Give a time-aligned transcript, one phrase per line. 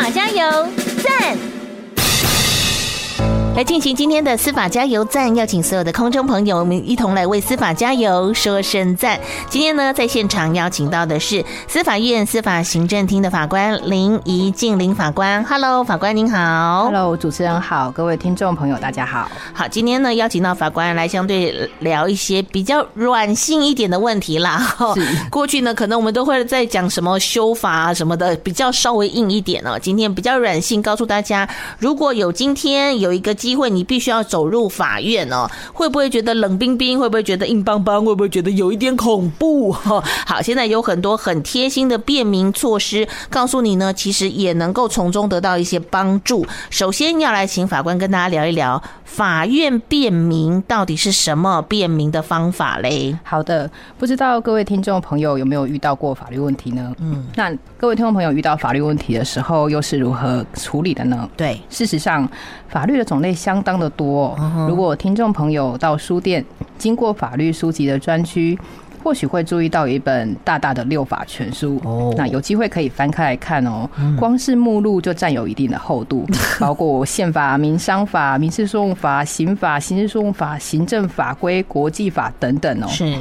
[0.00, 0.68] 马加油，
[1.02, 1.57] 赞！
[3.58, 9.18] 来进行今天的司法加油站，邀请所有的空中朋友，我们一同来为司法加油，说声赞。
[9.50, 15.42] 今天呢，在现场邀请到的是司法院司法行政厅的法官林怡静林法官。
[15.42, 16.84] Hello，法官您好。
[16.84, 19.28] Hello，主持人好，各位听众朋友大家好。
[19.52, 24.76] 好，今天呢，邀请到法官来相对聊一些比较软性一点的问题啦。
[24.94, 25.04] 是。
[25.30, 29.76] 过去呢，可能我们都会在讲什么修法啊什么的，比较稍微硬一点哦。
[29.76, 31.48] 今天比较软性，告诉大家，
[31.80, 36.98] 如果有今天有一个机会，你必须要走入法院哦，会不会觉得冷冰冰？
[36.98, 38.04] 会不会觉得硬邦邦？
[38.04, 39.72] 会不会觉得有一点恐怖？
[39.72, 46.46] 哈好，现在有很多很贴心的便民措施，告诉你呢，其实也能够从中得到一些帮助。
[46.68, 53.18] 首先要来请法官跟大家聊一聊法院便民到底是什么便民的方法嘞？
[53.24, 56.94] 好的，不知道各位听众朋友有没有遇到过法律问题呢？
[57.00, 61.30] 嗯，那各位听众朋友遇到法律问题的时候，又是如何处理的呢？
[61.36, 62.28] 对，事实上，
[62.68, 64.36] 法律的种类相当的多。
[64.68, 66.44] 如果听众朋友到书店
[66.76, 68.58] 经过法律书籍的专区，
[69.04, 71.80] 或许会注意到一本大大的六法全书。
[71.84, 73.88] 哦，那有机会可以翻开来看哦。
[74.18, 76.26] 光是目录就占有一定的厚度，
[76.58, 82.88] 包括宪法、民商法、民事诉讼法、刑法、刑事诉讼法、行政法规、国际法等等哦。
[82.88, 83.16] 是。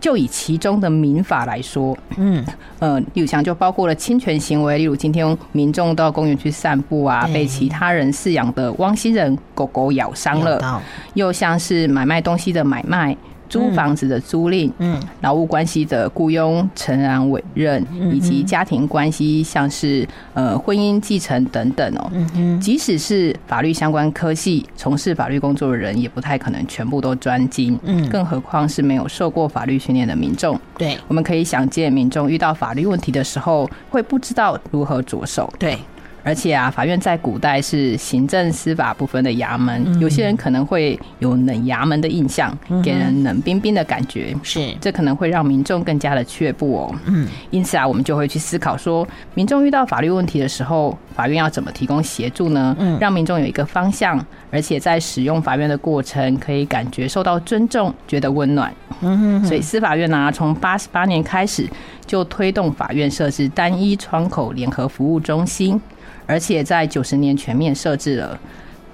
[0.00, 2.44] 就以其中的民法来说，嗯，
[2.78, 10.82] 呃，例如像就包括了侵权行为，例如今天民众到公园去散步啊，被其他人饲养的汪星人狗狗咬伤了，
[11.14, 13.16] 又像是买卖东西的买卖。
[13.48, 22.10] 租房子的租赁，嗯，劳务关系的雇佣、承揽、委任，以及家庭关系，像是呃婚姻继承等等哦。
[22.34, 27.78] 嗯，即使是法律相关科系从事法律工作的人，也不太可能全部都专精。
[27.84, 30.58] 嗯，更何况是没有受过法律训练的民众。
[30.78, 35.52] 对，我们可以想见，民众遇到法律问题的时候，会不知道如何着手。
[35.58, 35.78] 对。
[36.26, 42.52] 而且啊，法院在古代是行政司法不分的衙门，有些人可能会有冷衙门的印象，
[42.82, 44.34] 给人冷冰冰的感觉。
[44.42, 46.94] 是，这可能会让民众更加的却步哦。
[47.04, 52.74] 嗯，因此啊，我们就会去思考说，民众遇到法律问题的时候，法院要怎么提供协助呢？
[52.80, 54.18] 嗯，让民众有一个方向，
[54.50, 58.74] 而且在使用法院的过程，可以感觉受到尊重，觉得温暖。
[59.00, 61.68] 嗯，所以司法院呢，从八十八年开始
[62.06, 65.80] 就推动法院设置单一窗口联合服务中心。
[66.28, 68.36] 而且在九十年全面设置了，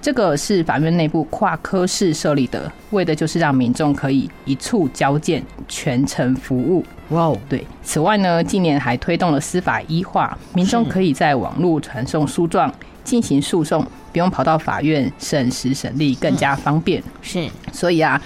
[0.03, 6.85] 这个是法院内部跨科室设立的，为的就是让民众可以一触交件，全程服务。
[7.09, 7.67] 哇哦，对。
[7.83, 12.71] 此外呢，近年还推动了司法医化，民众可以在网络传送诉状
[13.03, 17.03] 进行诉讼，不用跑到法院省时省力，更加方便。
[17.23, 17.49] 是。
[17.73, 18.21] 所以啊，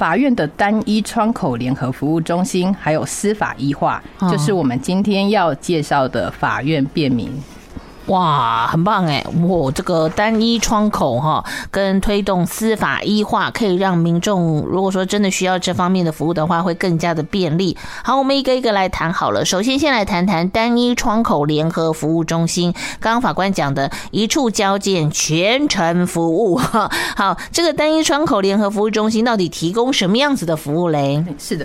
[0.00, 7.30] 法院的单一窗口联合服务中心，还有司法医化，就是我们今天要介绍的法院便民。
[8.10, 9.24] 哇，很棒哎！
[9.40, 17.76] 我这个单一窗口哈，跟推动司法医化，可以让民众如果说真的需要这方面的服务的话，会更加的便利。
[18.02, 19.44] 好，我们一个一个来谈好了。
[19.44, 22.74] 首先，先来谈谈单一窗口联合服务中心。
[22.98, 26.90] 刚刚法官讲的一处交件，全程服务哈。
[27.16, 31.24] 好，这个单一窗口联合服务中心到底提供什么样子的服务嘞？
[31.38, 31.64] 是的，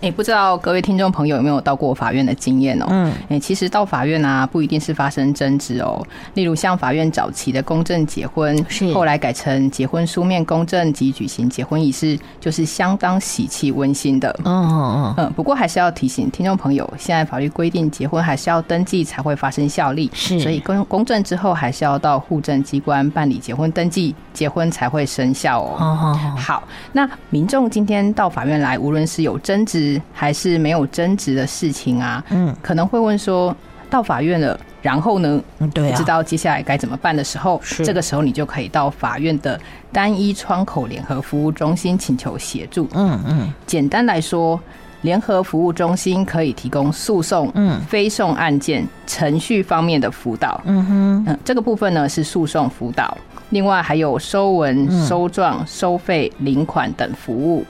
[0.00, 2.86] 哎，不知道各位听众朋友有没有到过法院的经验哦？
[2.88, 5.81] 嗯，哎，其实到法院啊，不一定是发生争执。
[5.82, 6.02] 哦，
[6.34, 14.34] 例如像法院早期的公证结婚，是后来改成结婚书面公证及举行结婚仪式，就是相当喜气温馨的。
[14.44, 15.32] 嗯嗯嗯。
[15.34, 25.76] 不过还是要提醒听众朋友，现在法律规定结婚还是要登记才会发生效力，是，所以公公证之后还是要到户政机关办理结婚登记，结婚才会生效哦。
[25.76, 26.62] 好，好，
[26.92, 33.54] 那民众今天到法院来，无论是有争执还是没有争执的事情啊，嗯，可能会问说，
[33.90, 34.58] 到法院了。
[34.82, 35.40] 然后呢，
[35.72, 39.58] 对，不知道接下来该怎么办的时候，这个时候你就可以到法院的
[39.92, 42.88] 单一窗口联合服务中心请求协助。
[42.92, 44.60] 嗯嗯，简单来说，
[45.02, 50.60] 联合服务中心可以提供诉讼、嗯，非讼案件程序方面的辅导。
[50.64, 53.16] 嗯哼，嗯，这个部分呢是诉讼辅导，
[53.50, 57.64] 另外还有收文、收状、收费、领款等服务。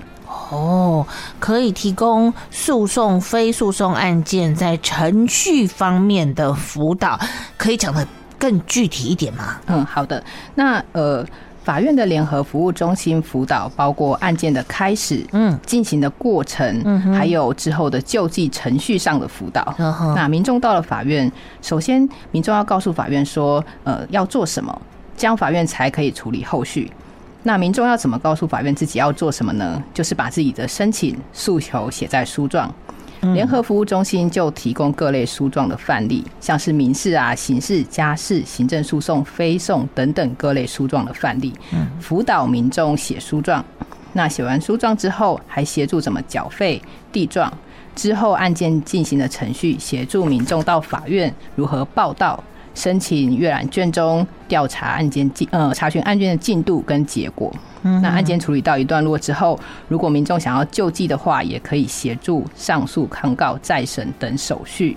[0.50, 1.06] 哦，
[1.38, 7.19] 可以提供诉讼、非诉讼案件在程序方面的辅导，
[7.56, 8.06] 可以讲的
[8.38, 9.56] 更具体一点吗？
[9.67, 10.23] 嗯，好的。
[10.55, 11.25] 那呃，
[11.64, 19.75] 法院的联合服务中心辅导包括案件的开始、嗯，进行的过程，嗯，还有之后的救济程序上的辅导。
[19.79, 20.14] 嗯哼。
[20.14, 21.31] 那民众到了法院，
[21.62, 24.82] 首先民众要告诉法院说，呃，要做什么，
[25.17, 26.90] 这样法院才可以处理后续。
[27.43, 29.83] 那民众要怎么告诉法院自己要做什么呢？
[29.93, 32.73] 就是把自己的申请诉求写在书状，
[33.35, 41.53] 联合服务中心就提供各类诉状的范例，像是民事啊、刑事、家事、行政诉讼、非讼等等各类诉状的范例，
[42.00, 43.65] 辅导民众写诉状。
[44.12, 46.81] 那写完诉状之后，还协助怎么缴费、
[47.11, 47.53] 递状。
[47.94, 52.43] 之后案件进行的程序，协助民众到法院如何报到、
[52.75, 57.53] 申请阅览卷宗、调查案件进呃查询案件的进度跟结果。
[57.83, 59.59] 那案件处理到一段落之后，
[59.89, 64.97] 如果民众想要救济的话，也可以协助上诉、抗告、再审等手续。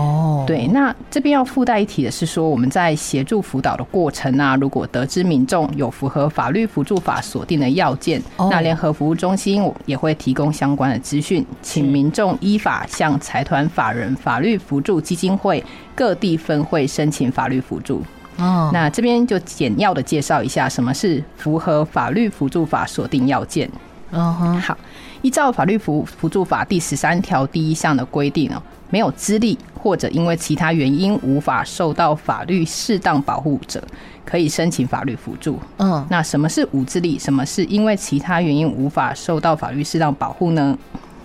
[0.00, 15.62] 哦，对，那这边要附带一提的是说，我们在协助辅导的过程啊，如果得知民众有符合法律辅助法锁定的要件，那联合服务中心也会提供相关的资讯，请民众依法向财团法人法律辅助基金会
[15.94, 18.02] 各地分会申请法律辅助。
[18.38, 23.70] 哦，那这边就简要的介绍一下什么是符合法律辅助法锁定要件。
[24.12, 24.76] 嗯哼，好，
[25.22, 33.82] 依照法律辅辅助法第十三条第一项的规定哦，没有资历或者因为其他原因无法受到法律适当保护者，
[34.24, 35.58] 可以申请法律辅助。
[35.78, 37.18] 嗯，那什么是无资历？
[37.18, 40.76] 什么是因为其他原因无法受到法律适当保护呢？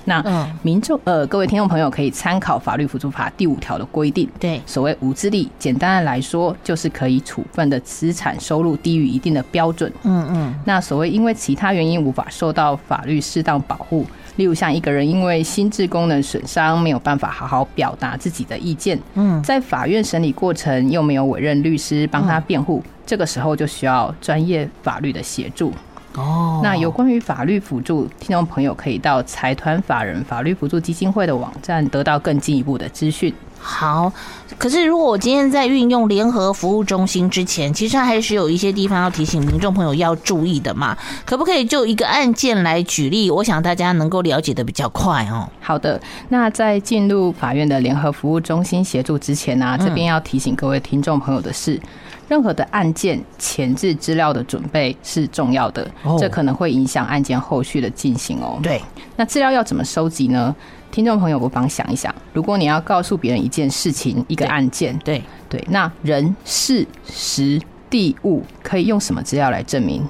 [0.05, 0.23] 那
[0.61, 4.29] 民众呃，各位听众朋友可以参考法律辅助法第五条的规定。
[4.39, 9.91] 对，所谓无资历，简单的来说就是可以处分的资产收入低于一定的标准。
[10.03, 10.55] 嗯嗯。
[10.63, 14.05] 那所谓因为其他原因无法受到法律适当保护，
[14.35, 25.71] 例如像一个人因为心智功能损伤没有办法好好表达自己的意见，嗯，在法院审理过程又没有委任律师帮他辩护，这个时候就需要专业法律的协助。
[26.17, 33.33] 哦，那有关于法律辅助，听众朋友可以到财团法人法律辅助基金会的网站得到更进一步的资讯。
[33.57, 34.13] 好，
[34.59, 40.95] 可是如果我今天在运用联合服务中心之前，其实还是有一些地方要提醒民众朋友要注意的嘛。
[41.25, 43.31] 可不可以就一个案件来举例？
[43.31, 45.50] 我想大家能够了解的比较快哦。
[45.59, 51.81] 好的，那在进入法院的联合服务中心协助之前呢、啊，这边要提醒各位听众朋友的是。
[52.27, 55.88] 任何的案件前置资料的准备是重要的，
[56.18, 58.60] 这可能会影响案件后续的进行哦。
[58.63, 58.81] 对，
[59.16, 60.56] 那资料要怎么收集呢？
[60.92, 70.01] 听众朋友不妨想一想，如果你要告诉别人一件事情、一个案件，对对，那人、事、时、地、物可以用什么资料来证明？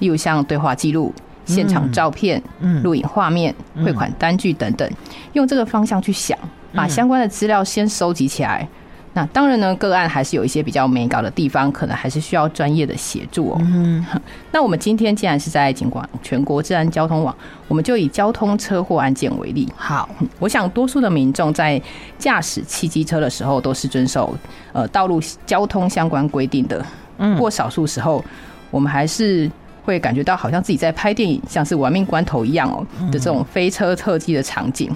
[0.00, 1.14] 例如像对话记录、
[1.46, 2.42] 现场照片、
[2.82, 4.88] 录影画面、汇款单据等等，
[5.32, 6.38] 用这个方向去想，
[6.74, 8.68] 把相关的资料先收集起来。
[9.14, 13.56] 那当然呢，个案还是有一些比较美搞的地方，可能还是需要专业的协助哦。
[13.60, 14.04] 嗯，
[14.52, 17.34] 那我们今天既然是在警广全国治安交通网，
[17.68, 19.72] 我们就以交通车祸案件为例。
[19.76, 20.08] 好，
[20.38, 21.80] 我想多数的民众在
[22.18, 24.36] 驾驶汽机车的时候，都是遵守
[24.72, 26.84] 呃道路交通相关规定的。
[27.18, 28.24] 嗯，不过少数时候，
[28.70, 29.50] 我们还是。
[29.84, 34.90] 会感觉到好像自己在拍电影，像是玩命关头一样哦的这种飞车特技的场景。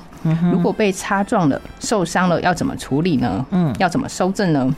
[0.51, 3.47] 如果被擦撞了、受伤了，要怎么处理呢？
[3.51, 4.75] 嗯，要怎么收正呢？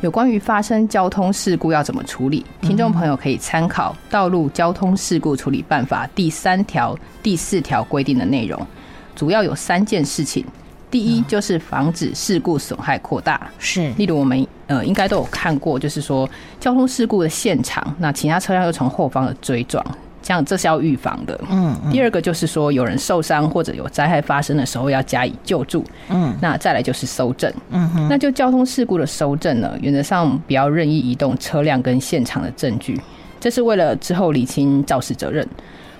[0.00, 8.64] 有关于发生交通事故要怎么处理，听众朋友可以参考《道路交通事故处理办法》第三条、第四条规定的内容，
[9.16, 10.44] 主要有三件事情。
[10.90, 19.84] 第一就是防止事故损害扩大，是，例如我们呃应该都有看过，就是说交通事故的现场，那其他车辆又从后方的追撞，
[20.22, 21.38] 这样这是要预防的。
[21.50, 25.84] 嗯，第二个就是说有人受伤或者有灾害发生的时候要加以救助。
[26.08, 27.52] 嗯，那再来就是搜证。
[27.70, 32.98] 嗯哼，那就交通事故的搜证呢，原则上不要任意移动车辆跟现场的证据，
[33.38, 35.46] 这是为了之后理清肇事责任。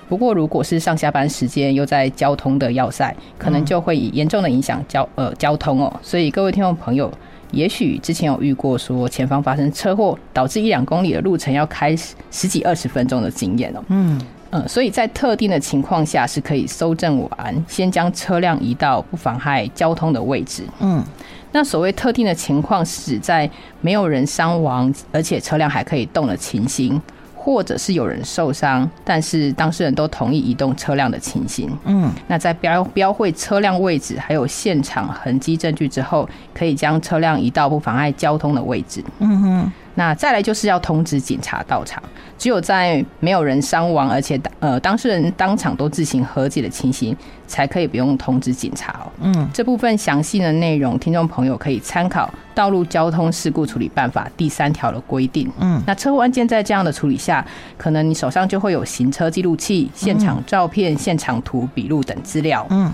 [0.08, 5.92] 不过，如果是上下班时间又在交通的要塞，可能就会严重的影响交呃交通哦。
[6.02, 7.12] 所以各位听众朋友，
[7.50, 11.94] 也许之前有遇过说前方发生车祸，导致一两公里的路程要开
[12.30, 13.84] 十几二十分钟的经验哦。
[13.88, 14.18] 嗯
[14.50, 20.62] 嗯，所以在特定的情况下是可以搜证完，先将车辆移到不妨害交通的位置。
[20.80, 21.04] 嗯，
[21.52, 23.50] 那所谓特定的情况是指在
[23.82, 26.98] 没有人伤亡，而且车辆还可以动的情形。
[27.38, 31.70] 或者是有人受伤，但是当事人都同意移动车辆的情形。
[31.84, 39.02] 嗯，那在标标会车辆位置还有现场痕迹证据之后，可以将车辆移到不妨碍交通的位置。
[39.20, 39.72] 嗯哼。
[39.98, 42.00] 那再来就是要通知警察到场，
[42.38, 47.16] 只有在没有人伤亡，而且呃当事人当场都自行和解的情形，
[47.48, 49.10] 才可以不用通知警察哦。
[49.22, 55.50] 嗯，这部分详细的内容，听众朋友可以参考《道路交通事故处理办法》第三条的规定。
[55.58, 57.44] 嗯，那车祸案件在这样的处理下，
[57.76, 62.64] 可能你手上就会有行车记录器、现场照片、现场图、笔录等资料。
[62.70, 62.92] 嗯。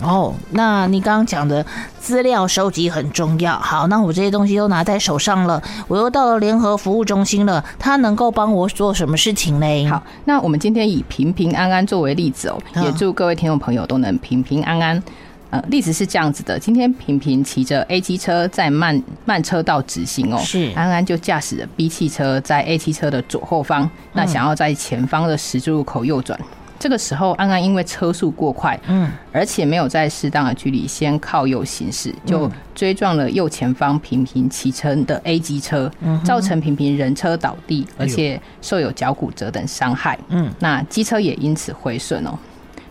[0.00, 1.64] 哦，那你刚刚讲的
[2.00, 3.56] 资料收集很重要。
[3.58, 9.88] 好，那我这些东西都拿在手上了，我又到了联合服务中心了，他能够帮我做什么事情呢？
[9.88, 15.02] 好，那我们今天以平平安安作为例子哦，也祝各位听众朋友都能平平安安。
[15.50, 26.40] 呃，例子是这样子的：今天平平骑着 A 机车在慢慢车道直行哦，是安安就驾驶着 B 汽车在 A 汽车的左后方，那想要在前方的十字路口右转。
[26.82, 35.88] 这个时候，安安因为车速过快，嗯，而且没有在适当的距离先靠右行驶，就追撞了右前方平平骑车的 A 机车，
[36.24, 42.36] 造成平平人车倒地，而且受有脚骨折等伤害，嗯，那机车也因此毁损哦。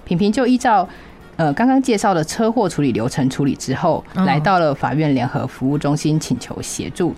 [0.05, 0.87] 平平就依照
[1.35, 7.13] 呃刚刚介绍的车祸处理流程处理之后，来到了法院联合服务中心请求协助。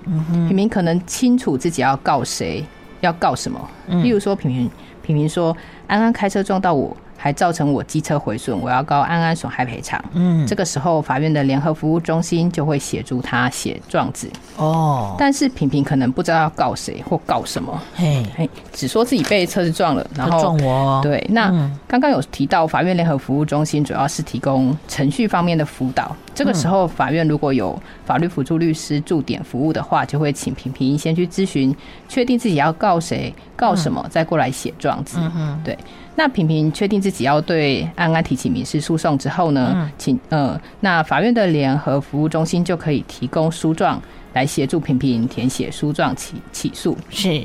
[0.47, 2.65] 平平可能清楚自己要告谁，
[3.01, 3.69] 要告什么，
[4.01, 4.71] 例如说平平。
[5.03, 5.55] 平平说
[5.85, 10.03] ：“安安开车撞到我。”还造成我机车毁损，我要告安安损害赔偿。
[10.11, 14.29] 嗯，这个时候法院的联合服务中心就会协助他写状子。
[14.57, 17.81] 哦，但是平平可能不知道要告谁或告什么。
[17.95, 20.99] 嘿，嘿，只说自己被车子撞了，然后撞我。
[21.01, 21.47] 对，那
[21.87, 26.13] 刚刚有提到法院联合服务中心主要是提供程序方面的辅导。
[26.33, 31.75] 这个时候法院如果有法律辅助律师驻点服务的话，就会请平平先去咨询，
[32.09, 35.17] 确定自己要告谁、告什么，再过来写状子。
[35.19, 35.77] 嗯，对。
[36.15, 43.99] 那平平确定自己要对安安提起民事诉讼之后呢，请呃，那法院的联合服务中心就可以提供书状
[44.33, 46.95] 来协助平平填写书状起起诉。
[47.09, 47.43] 是，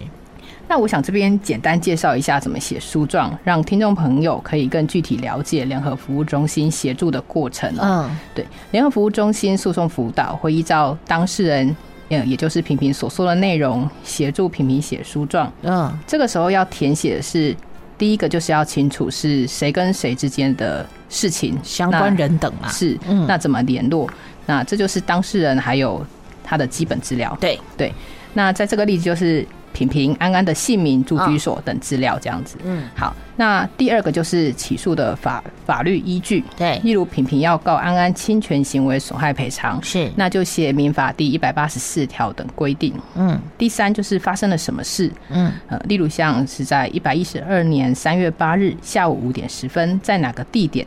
[0.69, 7.75] 那我想这边简单介绍一下怎么写书状，让听众朋友可以更具体了解联合服务中心协助的过程。
[7.81, 11.77] 嗯，对，联合服务中心诉讼辅导会依照当事人，
[12.11, 15.51] 嗯，也就是平平所说的内容，协助平平写书状。
[15.63, 17.57] 嗯，这个时候要填写的是。
[17.97, 22.97] 第一个就是要清楚是谁跟谁之间的事情，相关人等嘛，是，
[23.27, 24.09] 那怎么联络？
[24.47, 26.07] 那这就是当事人还有
[26.45, 27.37] 他的基本资料。
[27.41, 27.93] 对对，
[28.35, 29.45] 那在这个例子就是。
[29.79, 32.57] 平平安安的姓名、住居所等资料，这样子。
[32.65, 33.15] 嗯，好。
[33.37, 36.43] 那第二个就是起诉的法法律依据。
[36.57, 42.93] 对，例如平平要告安安侵权行为损害赔偿，是，那就写民法第一百八十四条等规定。
[43.15, 45.13] 嗯，第三就是发生了什么事。
[45.29, 50.85] 嗯，呃，例如像是在一百一十二年三月八日下午五点十分，在哪个地点？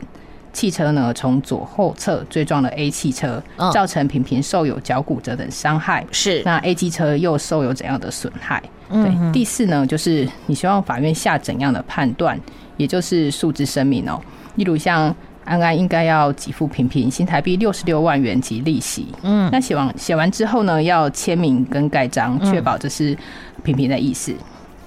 [0.52, 3.42] 汽车呢，从左后侧追撞了 A 汽车，
[3.72, 6.04] 造成平平受有脚骨折等伤害。
[6.12, 8.62] 是，那 A 汽车又受有怎样的损害？
[8.88, 12.38] 对，第四呢，就是你希望法院下怎样的判断，
[12.76, 14.20] 也就是诉之声明哦。
[14.56, 19.06] 例如像安安应该要给付平平新台币六十六万元及利息。
[19.22, 23.16] 嗯，那写完写完之后呢，要签名跟盖章，确保这是
[23.64, 24.34] 平平的意思。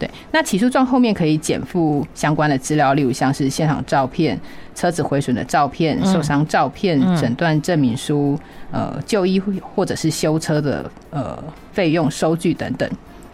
[0.05, 4.39] 对，那起诉状后面可以减负相关的资料，例如像是现场照片、
[4.75, 8.37] 车子毁损的照片、受伤照片、诊断证明书、
[8.71, 12.87] 呃就医或者是修车的呃费用收据等等。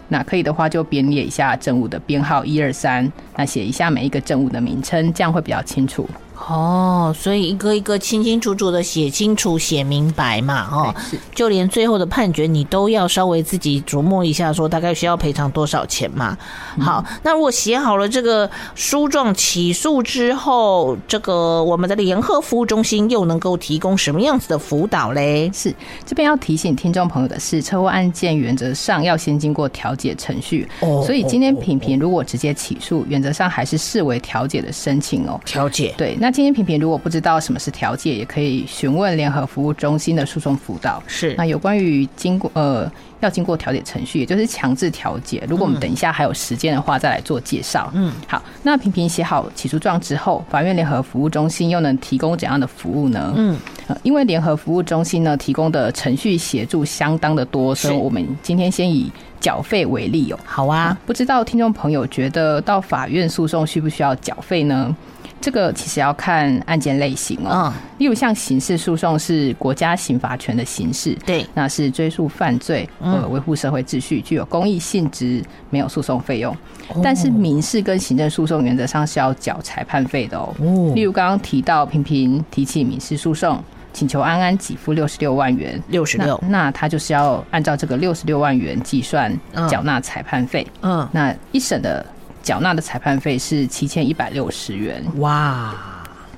[0.08, 6.08] 那可以的话，就编列一下证物的编号一二三，那写一下每一个证物的名称，这样会比较清楚。
[6.48, 10.96] 哦，所以一个一个清清楚楚的写清楚、写明白嘛，哦，
[11.36, 16.36] 就连最后的判决你都要稍微自己琢磨一下，说大概需要赔偿多少钱嘛。
[16.80, 25.50] 好，那如果写好了这个书状起诉之后，这个我们的联合服务中心又能够提供什么样子的辅导嘞？
[25.54, 25.72] 是
[26.06, 35.40] 这边要提醒听众朋友的是，车祸案件原则上要先经过调解程序，哦，所以今天平平如果直接起诉，原则上还是视为调解的申请哦。
[35.46, 36.31] 调解，对，那。
[36.32, 41.02] 今天平平如果不知道什么是调解，也可以询问联合服务中心的诉讼辅导。
[41.08, 45.44] 是，那有关于经过呃要经过调解程序，也就是强制调解。
[45.48, 47.92] 如果我们等一下还有时间的话，再来做介绍。
[47.94, 48.42] 嗯，好。
[48.64, 53.34] 那平平写好起诉状之后，法院联合服务中心又能提供怎样的服务呢？
[53.36, 53.58] 嗯，
[54.04, 60.40] 因为联合服务中心呢提供的程序协助相当的多，所以我们今天先以缴费为例哦。
[60.46, 64.96] 好啊，不知道听众朋友觉得到法院诉讼需不需要缴费呢？
[65.42, 76.56] 这个其实要看案件类型哦，例如像刑事诉讼是国家刑罚权的形式，对，那是追诉犯罪呃维护社会秩序，具有公益性质，没有诉讼费用。
[77.04, 80.54] 但是民事跟行政诉讼原则上是要缴裁判费的哦。
[80.94, 83.62] 例如刚刚提到平平提起民事诉讼，
[83.94, 89.36] 请求安安给付六十六万元，六十六，那他就是要按照这个六十六万元计算
[89.70, 90.68] 缴纳裁判费。
[90.82, 92.06] 嗯，那一审的。
[92.42, 95.04] 缴纳的裁判费是七千一百六十元。
[95.18, 95.74] 哇，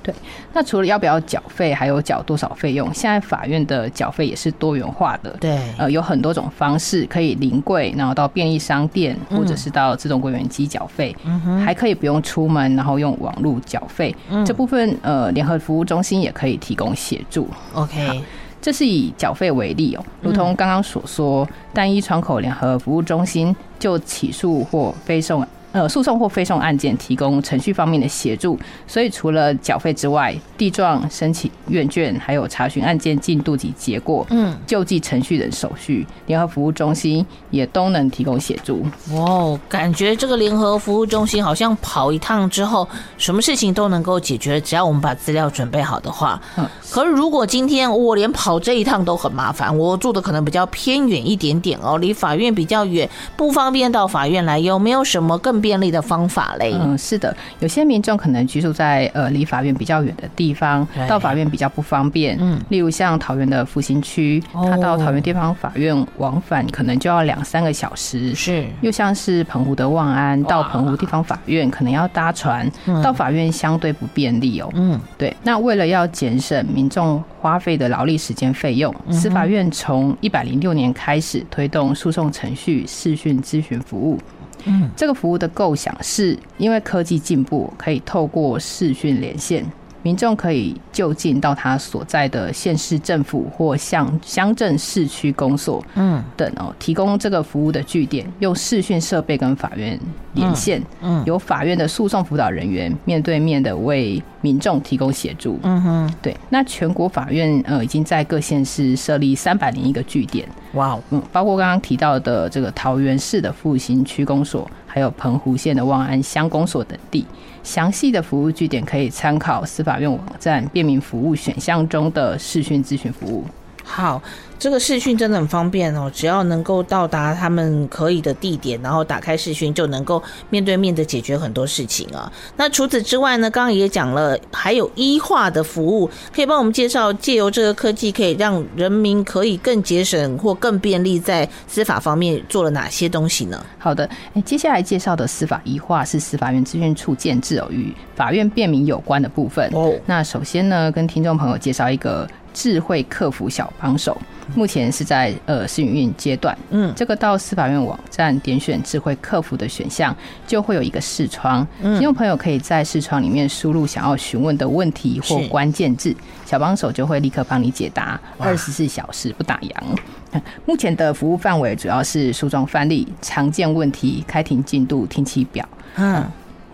[0.02, 0.14] 对，
[0.52, 2.92] 那除了要不要缴费，还有缴多少费用？
[2.92, 5.30] 现在法院的缴费也是多元化的。
[5.40, 11.16] 对，呃，有很多种方式，可以临柜，然后到便利商店，或者是到自动柜员机缴费。
[11.24, 14.14] 嗯哼，还可以不用出门，然后用网络缴费。
[14.28, 17.48] 嗯，这部分呃，联合服务中心也可以提供协助。
[17.72, 18.22] OK，
[18.60, 25.46] 这是以缴费为例哦，如同刚刚所说，单一窗口联合服务中心就起诉或非讼。
[25.74, 38.84] 呃，诉讼或非讼案件提供程序方面的协助，所以除了缴费之外，地状申请阅卷，还有查询案件进度及结果，嗯，救济程序等手续，联合服务中心也都能提供协助。
[39.10, 46.40] 哦，感觉这个联合服务中心好像跑一趟之后，什么事情都能够解决，只要我们把资料准备好的话。
[46.56, 56.74] 嗯，可是如果今天我连跑这一趟都很麻烦，我住的可能比较偏远一点点哦，离法院比较远，不方便到法院来，有没有什么更便利的方法嘞？
[56.74, 62.36] 嗯，是的，有些民众可能居住在呃离法院比较远的地方，到法院比较不方便。
[62.40, 68.34] 嗯，例如像桃园的复兴区，他到桃园地方法院往返可能就要两三个小时。
[68.34, 72.68] 是，又像是澎湖的望安到澎湖地方法院，可能要搭船
[73.04, 74.68] 到法院，相对不便利哦。
[74.74, 75.32] 嗯，对。
[75.44, 84.18] 那为了要节省民众花费的劳力时间费用，司法院从一百零六年开始推动诉讼程序视讯咨询服务。
[84.64, 89.64] 嗯，这个服务的构想是因为科技进步，可以透过视讯连线。
[90.04, 99.98] 民众可以就近到他所在的县市政府或乡乡镇市区公所，嗯，等哦，提供这个服务的据点，用视讯设备跟法院
[100.34, 106.36] 连线，嗯，由法院的诉讼辅导人员面对面的为民众提供协助，嗯哼，对。
[106.50, 114.70] 那全国法院呃已经在各县市设立三百零一个据点，哇，嗯，包括刚刚提到的这个桃园市的复兴区公所。
[114.94, 117.26] 还有澎湖县的望安乡公所等地，
[117.64, 123.44] 详细的服务据点可以参考司法院网站便民服务选项中的视讯咨询服务。
[123.84, 124.20] 好。
[124.56, 132.32] 这个视讯真的很方便哦，只要能够到达他们可以的地点，然后打开视讯就能够面对面的解决很多事情啊。
[132.56, 143.62] 那除此之外呢，刚刚也讲了，还有医化的服务，可以帮我们介绍，借由这个科技，可以让人民可以更节省或更便利在司法方面做了哪些东西呢？
[143.78, 144.08] 好的，
[144.46, 149.92] 接下来介绍的司法医化是司法院资讯处建置哦，与法院便民有关的部分哦。
[150.06, 152.26] 那首先呢，跟听众朋友介绍一个。
[152.54, 154.16] 智慧客服小帮手，
[154.54, 156.56] 目前是在呃试营运阶段。
[156.70, 161.66] 嗯，这个到司法院网站点选智慧客服的选项，就会有一个视窗。
[161.82, 166.14] 听众朋友可以在视窗里面输入想要询问的问题或关键字，
[166.46, 170.40] 小帮手就会立刻帮你解答，二十四小时不打烊。
[170.64, 175.68] 目前的服务范围主要是诉状范例、常见问题、开庭进度、听期表。
[175.96, 176.24] 嗯，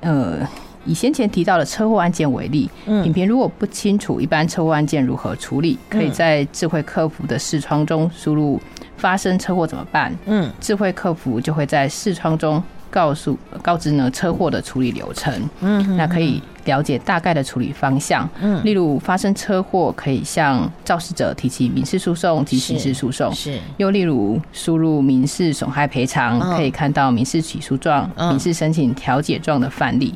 [0.03, 0.49] 呃。
[0.85, 8.61] 以先前提到的车祸案件为例，嗯，品评如果不清楚一般车祸案件如何处理，可以在智慧客服的视窗中输入
[8.97, 16.43] “发生车祸怎么办”，嗯，智慧客服就会在视窗中告诉告知呢车祸的处理流程，嗯，那可以。
[16.65, 23.59] 了解大概的处理方向，嗯，例如发生车祸可以向肇事者提起民事诉讼及刑事诉讼，是。
[23.77, 30.15] 又例如输入民事损害赔偿，可以看到民事起诉状、民事申请调解状的范例。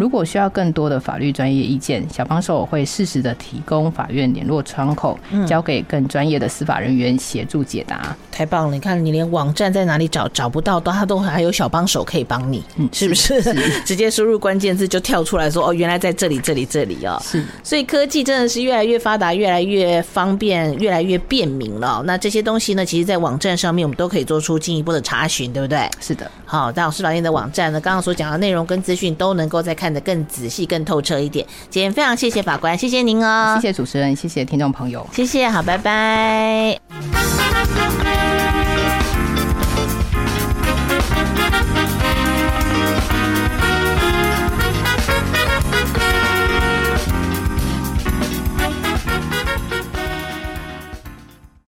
[0.00, 8.16] 如果需要更多的法律专业意见，小帮手会适时的提供法院联络窗口，交给更专业的司法人员协助解答。
[8.30, 8.74] 太棒了！
[8.74, 13.42] 你看，你连网站在哪里找找不到，都他都还有小帮手可以帮你，嗯，是不是？
[13.84, 17.18] 直接输入关键字就跳出来说，哦，原来在这里，这里，这里哦。
[17.24, 22.02] 是，所以科技真的是越来越发达，越来越方便，越来越便民了。
[22.04, 25.88] 那这些东西呢，其实，在网站上面我们都可以做出进一步的查询，对不对？
[26.00, 26.30] 是的。
[26.44, 31.46] 好，到司法院的网站呢，刚刚所讲的内容跟资讯都能够再看得更仔细、更透彻一点。
[31.70, 36.78] 今天非常谢谢法官，谢谢您哦，谢谢主持人，谢谢听众朋友，谢谢，好，拜拜。